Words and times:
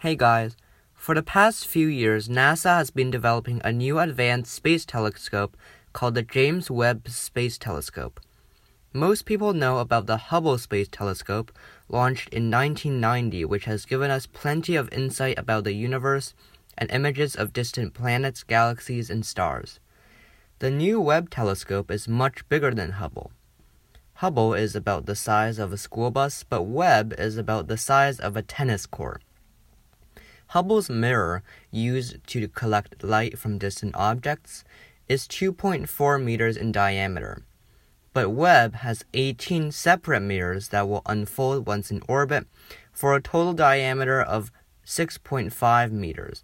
Hey 0.00 0.14
guys, 0.14 0.58
for 0.92 1.14
the 1.14 1.22
past 1.22 1.66
few 1.66 1.86
years, 1.86 2.28
NASA 2.28 2.76
has 2.76 2.90
been 2.90 3.10
developing 3.10 3.62
a 3.64 3.72
new 3.72 3.98
advanced 3.98 4.52
space 4.52 4.84
telescope 4.84 5.56
called 5.94 6.14
the 6.14 6.22
James 6.22 6.70
Webb 6.70 7.08
Space 7.08 7.56
Telescope. 7.56 8.20
Most 8.92 9.24
people 9.24 9.54
know 9.54 9.78
about 9.78 10.04
the 10.04 10.18
Hubble 10.18 10.58
Space 10.58 10.88
Telescope, 10.92 11.50
launched 11.88 12.28
in 12.28 12.50
1990, 12.50 13.46
which 13.46 13.64
has 13.64 13.86
given 13.86 14.10
us 14.10 14.26
plenty 14.26 14.76
of 14.76 14.92
insight 14.92 15.38
about 15.38 15.64
the 15.64 15.72
universe 15.72 16.34
and 16.76 16.90
images 16.90 17.34
of 17.34 17.54
distant 17.54 17.94
planets, 17.94 18.42
galaxies, 18.42 19.08
and 19.08 19.24
stars. 19.24 19.80
The 20.58 20.70
new 20.70 21.00
Webb 21.00 21.30
telescope 21.30 21.90
is 21.90 22.06
much 22.06 22.46
bigger 22.50 22.74
than 22.74 23.00
Hubble. 23.00 23.32
Hubble 24.16 24.52
is 24.52 24.76
about 24.76 25.06
the 25.06 25.16
size 25.16 25.58
of 25.58 25.72
a 25.72 25.78
school 25.78 26.10
bus, 26.10 26.42
but 26.42 26.64
Webb 26.64 27.14
is 27.16 27.38
about 27.38 27.68
the 27.68 27.78
size 27.78 28.20
of 28.20 28.36
a 28.36 28.42
tennis 28.42 28.84
court. 28.84 29.22
Hubble's 30.48 30.88
mirror, 30.88 31.42
used 31.70 32.24
to 32.28 32.48
collect 32.48 33.02
light 33.02 33.38
from 33.38 33.58
distant 33.58 33.94
objects, 33.96 34.64
is 35.08 35.26
2.4 35.26 36.22
meters 36.22 36.56
in 36.56 36.72
diameter. 36.72 37.42
But 38.12 38.30
Webb 38.30 38.76
has 38.76 39.04
18 39.12 39.72
separate 39.72 40.20
mirrors 40.20 40.68
that 40.68 40.88
will 40.88 41.02
unfold 41.04 41.66
once 41.66 41.90
in 41.90 42.02
orbit 42.08 42.46
for 42.92 43.14
a 43.14 43.20
total 43.20 43.52
diameter 43.52 44.22
of 44.22 44.50
6.5 44.86 45.90
meters. 45.90 46.42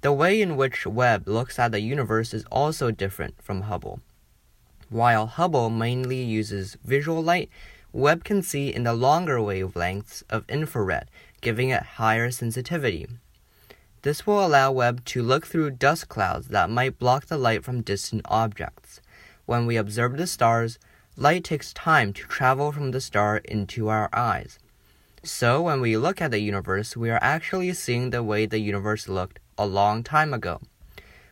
The 0.00 0.12
way 0.12 0.42
in 0.42 0.56
which 0.56 0.86
Webb 0.86 1.28
looks 1.28 1.58
at 1.58 1.70
the 1.70 1.80
universe 1.80 2.34
is 2.34 2.44
also 2.50 2.90
different 2.90 3.40
from 3.40 3.62
Hubble. 3.62 4.00
While 4.88 5.26
Hubble 5.26 5.70
mainly 5.70 6.22
uses 6.22 6.76
visual 6.84 7.22
light, 7.22 7.48
Webb 7.92 8.24
can 8.24 8.42
see 8.42 8.74
in 8.74 8.82
the 8.82 8.94
longer 8.94 9.36
wavelengths 9.36 10.24
of 10.28 10.44
infrared, 10.48 11.08
giving 11.42 11.68
it 11.68 11.82
higher 11.82 12.30
sensitivity. 12.30 13.06
This 14.02 14.26
will 14.26 14.44
allow 14.44 14.72
Webb 14.72 15.04
to 15.06 15.22
look 15.22 15.46
through 15.46 15.72
dust 15.72 16.08
clouds 16.08 16.48
that 16.48 16.70
might 16.70 16.98
block 16.98 17.26
the 17.26 17.36
light 17.36 17.62
from 17.62 17.82
distant 17.82 18.22
objects. 18.24 19.00
When 19.44 19.66
we 19.66 19.76
observe 19.76 20.16
the 20.16 20.26
stars, 20.26 20.78
light 21.16 21.44
takes 21.44 21.72
time 21.72 22.12
to 22.14 22.26
travel 22.26 22.72
from 22.72 22.92
the 22.92 23.00
star 23.00 23.36
into 23.36 23.88
our 23.88 24.08
eyes. 24.12 24.58
So, 25.22 25.62
when 25.62 25.80
we 25.80 25.96
look 25.96 26.20
at 26.20 26.32
the 26.32 26.40
universe, 26.40 26.96
we 26.96 27.10
are 27.10 27.18
actually 27.22 27.72
seeing 27.74 28.10
the 28.10 28.24
way 28.24 28.46
the 28.46 28.58
universe 28.58 29.08
looked 29.08 29.38
a 29.56 29.66
long 29.66 30.02
time 30.02 30.34
ago. 30.34 30.60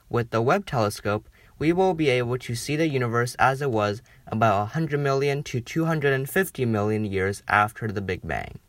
With 0.09 0.31
the 0.31 0.43
Webb 0.43 0.67
telescope, 0.67 1.29
we 1.59 1.73
will 1.73 1.95
be 1.95 2.09
able 2.09 2.39
to 2.39 2.55
see 2.55 2.77
the 2.77 2.89
universe 2.89 3.35
as 3.39 3.61
it 3.61 3.71
was 3.71 4.01
about 4.29 4.61
100 4.61 4.99
million 5.01 5.43
to 5.45 5.61
250 5.61 6.65
million 6.67 7.05
years 7.05 7.43
after 7.49 7.89
the 7.89 8.01
Big 8.01 8.21
Bang. 8.23 8.61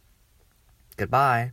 Goodbye. 1.02 1.52